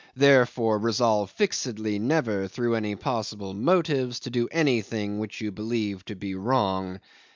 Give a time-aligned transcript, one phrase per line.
[0.15, 6.15] Therefore resolve fixedly never, through any possible motives, to do anything which you believe to
[6.15, 6.99] be wrong."